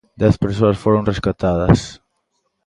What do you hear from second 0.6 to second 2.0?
foron rescatadas.